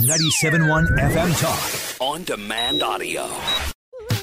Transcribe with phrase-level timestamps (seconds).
[0.00, 2.00] 97.1 FM Talk.
[2.00, 3.26] On demand audio.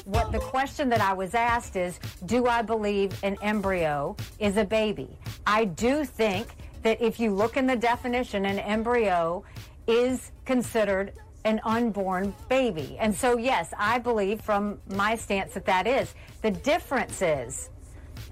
[0.06, 4.64] What the question that I was asked is Do I believe an embryo is a
[4.64, 5.08] baby?
[5.46, 6.48] I do think
[6.82, 9.44] that if you look in the definition, an embryo
[9.86, 11.12] is considered
[11.44, 12.96] an unborn baby.
[12.98, 16.12] And so, yes, I believe from my stance that that is.
[16.42, 17.70] The difference is,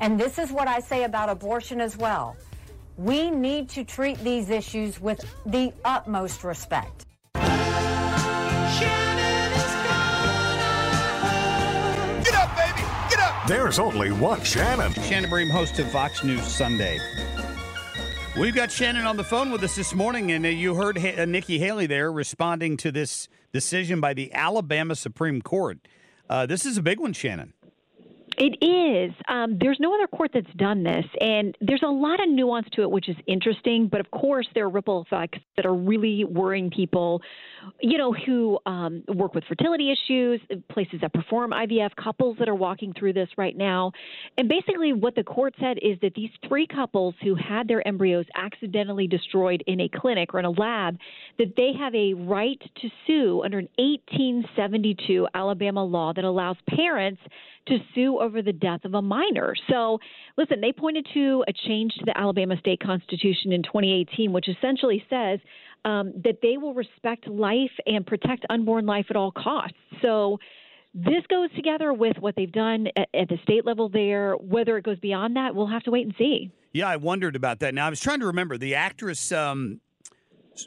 [0.00, 2.36] and this is what I say about abortion as well,
[2.96, 7.06] we need to treat these issues with the utmost respect.
[12.24, 12.86] Get up, baby!
[13.08, 13.46] Get up!
[13.48, 14.92] There's only one Shannon.
[14.92, 16.98] Shannon Bream, host of Fox News Sunday.
[18.38, 21.22] We've got Shannon on the phone with us this morning, and uh, you heard ha-
[21.22, 25.78] uh, Nikki Haley there responding to this decision by the Alabama Supreme Court.
[26.28, 27.54] Uh, this is a big one, Shannon.
[28.38, 29.14] It is.
[29.28, 32.82] Um, there's no other court that's done this, and there's a lot of nuance to
[32.82, 33.88] it, which is interesting.
[33.90, 37.22] But of course, there are ripple effects that are really worrying people,
[37.80, 42.54] you know, who um, work with fertility issues, places that perform IVF, couples that are
[42.54, 43.92] walking through this right now.
[44.38, 48.26] And basically, what the court said is that these three couples who had their embryos
[48.36, 50.96] accidentally destroyed in a clinic or in a lab,
[51.38, 57.20] that they have a right to sue under an 1872 Alabama law that allows parents
[57.68, 59.54] to sue over the death of a minor.
[59.68, 59.98] So,
[60.36, 65.04] listen, they pointed to a change to the Alabama state constitution in 2018, which essentially
[65.10, 65.40] says
[65.84, 69.76] um, that they will respect life and protect unborn life at all costs.
[70.02, 70.38] So,
[70.94, 74.34] this goes together with what they've done at, at the state level there.
[74.34, 76.50] Whether it goes beyond that, we'll have to wait and see.
[76.72, 77.74] Yeah, I wondered about that.
[77.74, 79.80] Now, I was trying to remember the actress um,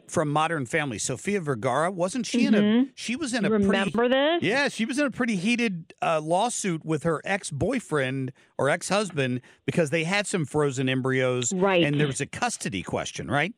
[0.08, 2.62] from Modern Family, Sofia Vergara, wasn't she in a?
[2.62, 2.90] Mhm.
[2.94, 4.44] She was in a Remember pretty, this?
[4.44, 8.90] Yeah, she was in a pretty heated uh, lawsuit with her ex boyfriend or ex
[8.90, 11.84] husband because they had some frozen embryos, Right.
[11.84, 13.54] And there was a custody question, right?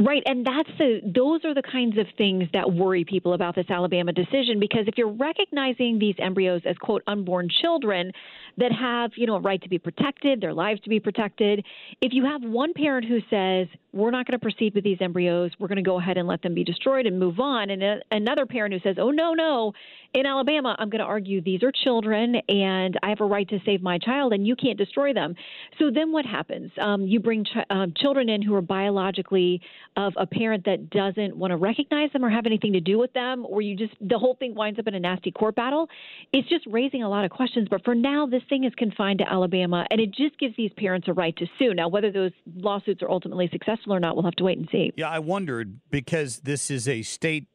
[0.00, 3.66] Right, and that's the those are the kinds of things that worry people about this
[3.68, 8.10] Alabama decision because if you're recognizing these embryos as quote unborn children
[8.58, 11.64] that have, you know, a right to be protected, their lives to be protected,
[12.00, 15.52] if you have one parent who says, "We're not going to proceed with these embryos,
[15.58, 18.00] we're going to go ahead and let them be destroyed and move on," and a,
[18.10, 19.72] another parent who says, "Oh no, no,
[20.14, 23.58] in Alabama, I'm going to argue these are children and I have a right to
[23.64, 25.34] save my child and you can't destroy them."
[25.78, 26.70] So then what happens?
[26.80, 29.60] Um, you bring ch- um, children in who are biologically
[29.96, 33.12] of a parent that doesn't want to recognize them or have anything to do with
[33.12, 35.88] them, or you just the whole thing winds up in a nasty court battle.
[36.32, 37.68] It's just raising a lot of questions.
[37.70, 41.08] But for now, this thing is confined to Alabama, and it just gives these parents
[41.08, 41.72] a right to sue.
[41.72, 44.92] Now, whether those lawsuits are ultimately successful or not, we'll have to wait and see.
[44.96, 47.46] Yeah, I wondered because this is a state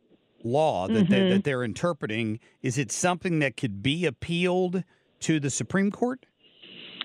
[0.43, 1.29] law that they, Mhm.
[1.29, 2.39] that they're interpreting.
[2.63, 4.83] Is it something that could be appealed
[5.19, 6.25] to the Supreme Court?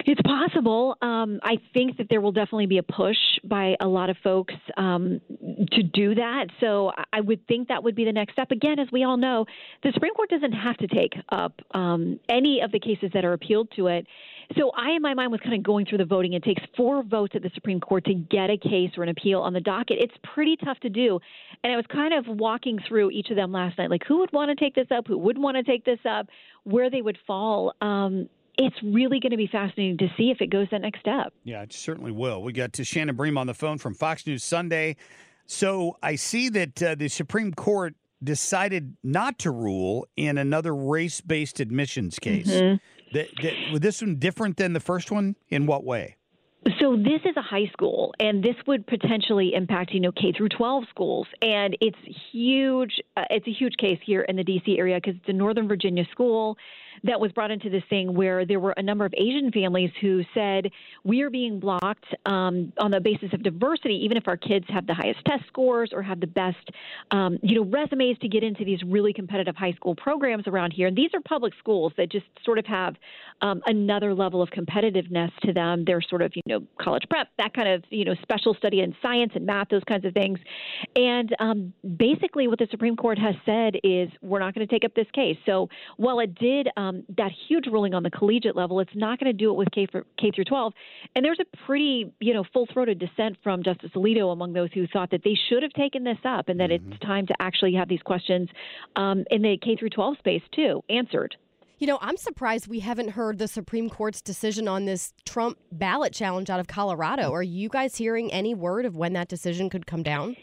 [0.07, 0.97] It's possible.
[1.03, 4.55] Um, I think that there will definitely be a push by a lot of folks
[4.77, 5.21] um,
[5.73, 6.47] to do that.
[6.61, 8.51] So I- would think that would be the next step.
[8.51, 9.45] Again, as we all know,
[9.83, 13.35] the Supreme Court doesn't have to take up um, any of the cases that are
[13.35, 14.07] appealed to it.
[14.57, 16.33] So I, in my mind, was kind of going through the voting.
[16.33, 19.41] It takes four votes at the Supreme Court to get a case or an appeal
[19.43, 19.99] on the docket.
[20.01, 21.21] It's pretty tough to do.
[21.63, 24.33] And I was kind of walking through each of them last night, like who would
[24.33, 26.27] want to take this up, who wouldn't want to take this up,
[26.65, 27.75] where they would fall.
[27.81, 31.33] Um, it's really going to be fascinating to see if it goes that next step.
[31.45, 32.43] Yeah, it certainly will.
[32.43, 34.97] We got to Shannon Bream on the phone from Fox News Sunday.
[35.47, 41.59] So I see that uh, the Supreme Court decided not to rule in another race-based
[41.59, 42.51] admissions case.
[42.51, 42.81] Mhm.
[43.13, 45.37] That, that, was this one different than the first one?
[45.49, 46.17] In what way?
[46.79, 50.51] So this is a high school, and this would potentially impact, you know, K through
[50.51, 51.97] 12 schools, and it's
[52.31, 53.01] huge.
[53.17, 54.79] Uh, it's a huge case here in the D.C.
[54.79, 56.59] area because it's a Northern Virginia school
[57.05, 60.23] that was brought into this thing where there were a number of Asian families who
[60.35, 60.71] said
[61.05, 64.87] we are being blocked um, on the basis of diversity, even if our kids have
[64.87, 66.71] the highest test scores or have the best,
[67.11, 70.89] um, you know, resumes to get into these really competitive high school programs around here.
[70.89, 72.97] And these are public schools that just sort of have
[73.43, 75.85] um, another level of competitiveness to them.
[75.87, 78.95] They're sort of, you know, college prep, that kind of, you know, special study in
[79.01, 80.39] science and math, those kinds of things.
[80.97, 84.85] And um, basically, what the Supreme Court has said is we're not going to take
[84.85, 85.37] up this case.
[85.47, 89.27] So while it did um, that huge ruling on the collegiate level, it's not going
[89.27, 90.73] to do it with K, for, K through 12.
[91.15, 95.11] And there's a pretty, you know, full-throated dissent from Justice Alito among those who thought
[95.11, 96.93] that they should have taken this up and that mm-hmm.
[96.93, 98.49] it's time to actually have these questions
[98.97, 101.37] um, in the K through 12 space too answered.
[101.79, 106.13] You know, I'm surprised we haven't heard the Supreme Court's decision on this Trump ballot
[106.13, 107.33] challenge out of Colorado.
[107.33, 110.37] Are you guys hearing any word of when that decision could come down?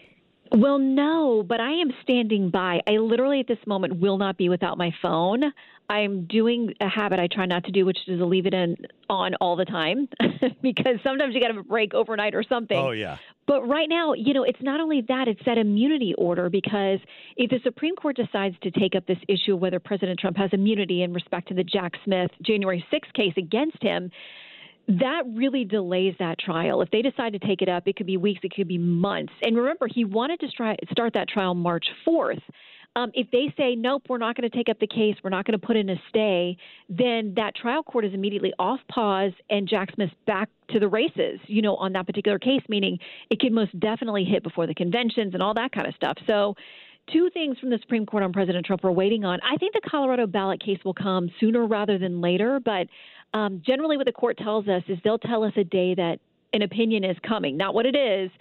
[0.51, 2.81] Well, no, but I am standing by.
[2.87, 5.43] I literally at this moment will not be without my phone.
[5.89, 8.75] I'm doing a habit I try not to do, which is to leave it in
[9.09, 10.09] on all the time
[10.61, 12.77] because sometimes you got to break overnight or something.
[12.77, 13.17] Oh yeah.
[13.45, 16.99] But right now, you know, it's not only that; it's that immunity order because
[17.37, 20.49] if the Supreme Court decides to take up this issue of whether President Trump has
[20.51, 24.11] immunity in respect to the Jack Smith January 6th case against him,
[24.87, 26.81] that really delays that trial.
[26.81, 29.33] If they decide to take it up, it could be weeks, it could be months.
[29.41, 32.41] And remember, he wanted to start that trial March 4th.
[32.95, 35.45] Um, if they say, nope, we're not going to take up the case, we're not
[35.45, 36.57] going to put in a stay,
[36.89, 41.39] then that trial court is immediately off pause and Jack Smith's back to the races,
[41.45, 42.97] you know, on that particular case, meaning
[43.29, 46.17] it could most definitely hit before the conventions and all that kind of stuff.
[46.25, 46.55] So,
[47.11, 49.39] two things from the Supreme Court on President Trump we're waiting on.
[49.41, 52.87] I think the Colorado ballot case will come sooner rather than later, but
[53.33, 56.19] um, generally, what the court tells us is they'll tell us a day that
[56.53, 58.31] an opinion is coming, not what it is,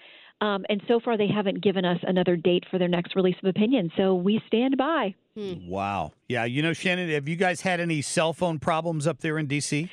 [0.41, 3.49] um, and so far, they haven't given us another date for their next release of
[3.49, 3.91] opinion.
[3.97, 5.15] So we stand by.
[5.35, 5.69] Hmm.
[5.69, 6.13] Wow.
[6.29, 6.45] Yeah.
[6.45, 9.91] You know, Shannon, have you guys had any cell phone problems up there in D.C.?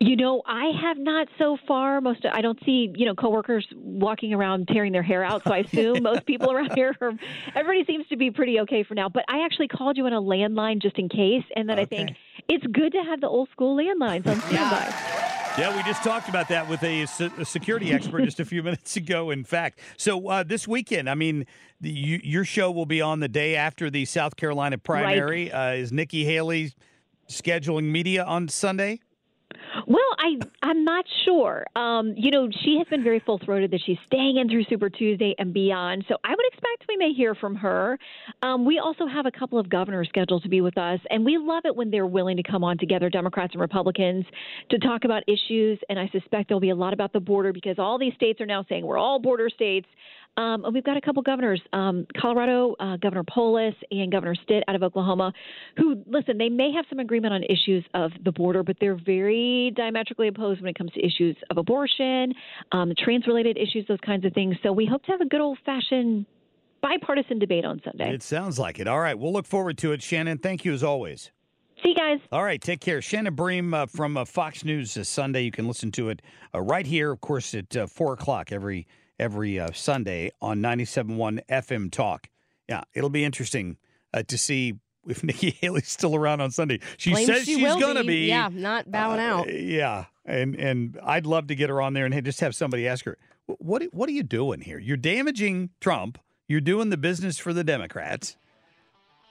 [0.00, 2.00] You know, I have not so far.
[2.00, 5.42] Most I don't see, you know, coworkers walking around tearing their hair out.
[5.42, 7.12] So I assume most people around here, are,
[7.56, 9.08] everybody seems to be pretty okay for now.
[9.08, 11.82] But I actually called you on a landline just in case, and then okay.
[11.82, 12.16] I think
[12.48, 14.94] it's good to have the old school landlines on standby.
[15.58, 18.94] Yeah, we just talked about that with a, a security expert just a few minutes
[18.94, 19.30] ago.
[19.30, 21.46] In fact, so uh, this weekend, I mean,
[21.80, 25.50] the, you, your show will be on the day after the South Carolina primary.
[25.50, 25.72] Right.
[25.72, 26.74] Uh, is Nikki Haley
[27.28, 29.00] scheduling media on Sunday?
[29.88, 31.64] Well, I I'm not sure.
[31.76, 34.90] Um, you know, she has been very full throated that she's staying in through Super
[34.90, 36.04] Tuesday and beyond.
[36.08, 37.98] So I would expect we may hear from her.
[38.42, 41.38] Um, we also have a couple of governors scheduled to be with us, and we
[41.38, 44.24] love it when they're willing to come on together, Democrats and Republicans,
[44.70, 45.78] to talk about issues.
[45.88, 48.46] And I suspect there'll be a lot about the border because all these states are
[48.46, 49.86] now saying we're all border states.
[50.38, 54.62] Um, and we've got a couple governors, um, Colorado, uh, Governor Polis and Governor Stitt
[54.68, 55.32] out of Oklahoma,
[55.76, 59.72] who, listen, they may have some agreement on issues of the border, but they're very
[59.74, 62.32] diametrically opposed when it comes to issues of abortion,
[62.70, 64.54] um, trans related issues, those kinds of things.
[64.62, 66.24] So we hope to have a good old fashioned
[66.80, 68.14] bipartisan debate on Sunday.
[68.14, 68.86] It sounds like it.
[68.86, 69.18] All right.
[69.18, 70.02] We'll look forward to it.
[70.02, 71.32] Shannon, thank you as always.
[71.82, 72.18] See you guys.
[72.32, 73.00] All right, take care.
[73.00, 75.42] Shannon Bream uh, from uh, Fox News uh, Sunday.
[75.42, 76.22] You can listen to it
[76.54, 78.86] uh, right here, of course, at uh, 4 o'clock every
[79.18, 82.28] every uh, Sunday on 97.1 FM Talk.
[82.68, 83.76] Yeah, it'll be interesting
[84.12, 84.74] uh, to see
[85.06, 86.80] if Nikki Haley's still around on Sunday.
[86.96, 88.26] She Claims says she she's going to be.
[88.26, 89.52] Yeah, not bowing uh, out.
[89.52, 93.04] Yeah, and and I'd love to get her on there and just have somebody ask
[93.04, 93.16] her,
[93.46, 94.78] "What what are you doing here?
[94.78, 96.18] You're damaging Trump.
[96.46, 98.36] You're doing the business for the Democrats."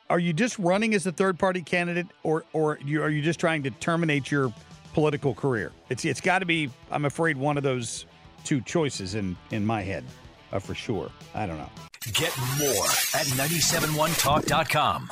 [0.10, 3.40] Are you just running as a third party candidate, or or you, are you just
[3.40, 4.54] trying to terminate your
[4.94, 5.74] political career?
[5.90, 6.70] It's it's got to be.
[6.90, 8.06] I'm afraid one of those
[8.44, 10.04] two choices in in my head
[10.52, 11.12] uh, for sure.
[11.34, 11.70] I don't know.
[12.14, 15.12] Get more at 971talk.com.